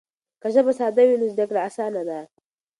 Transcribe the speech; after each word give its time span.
که 0.41 0.47
ژبه 0.53 0.71
ساده 0.79 1.03
وي 1.07 1.15
نو 1.19 1.27
زده 1.33 1.45
کړه 1.49 1.59
اسانه 1.69 2.01
ده. 2.09 2.19